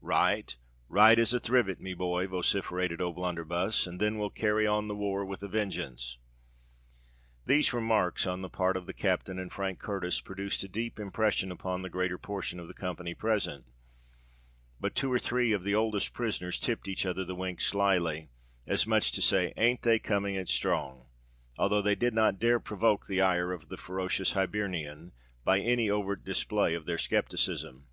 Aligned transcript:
"Right!—right 0.00 1.18
as 1.18 1.34
a 1.34 1.40
thrivet, 1.40 1.80
me 1.80 1.92
boy!" 1.92 2.28
vociferated 2.28 3.00
O'Blunderbuss; 3.02 3.84
"and 3.84 3.98
then 4.00 4.16
we'll 4.16 4.30
carry 4.30 4.64
on 4.64 4.86
the 4.86 4.94
war 4.94 5.18
r 5.22 5.24
r 5.24 5.26
with 5.26 5.42
a 5.42 5.48
vengeance." 5.48 6.18
These 7.46 7.72
remarks 7.72 8.24
on 8.24 8.40
the 8.40 8.48
part 8.48 8.76
of 8.76 8.86
the 8.86 8.92
captain 8.92 9.40
and 9.40 9.52
Frank 9.52 9.80
Curtis 9.80 10.20
produced 10.20 10.62
a 10.62 10.68
deep 10.68 11.00
impression 11.00 11.50
upon 11.50 11.82
the 11.82 11.90
greater 11.90 12.16
portion 12.16 12.60
of 12.60 12.68
the 12.68 12.74
company 12.74 13.12
present; 13.12 13.64
but 14.78 14.94
two 14.94 15.12
or 15.12 15.18
three 15.18 15.50
of 15.52 15.64
the 15.64 15.74
oldest 15.74 16.12
prisoners 16.12 16.60
tipped 16.60 16.86
each 16.86 17.04
other 17.04 17.24
the 17.24 17.34
wink 17.34 17.60
slyly, 17.60 18.28
as 18.68 18.86
much 18.86 19.06
as 19.06 19.10
to 19.10 19.20
say, 19.22 19.52
"Ain't 19.56 19.82
they 19.82 19.98
coming 19.98 20.36
it 20.36 20.48
strong?"—although 20.48 21.82
they 21.82 21.96
did 21.96 22.14
not 22.14 22.38
dare 22.38 22.60
provoke 22.60 23.08
the 23.08 23.20
ire 23.20 23.50
of 23.52 23.68
the 23.68 23.76
ferocious 23.76 24.34
Hibernian 24.34 25.10
by 25.42 25.58
any 25.58 25.90
overt 25.90 26.22
display 26.22 26.74
of 26.76 26.86
their 26.86 26.98
scepticism. 26.98 27.88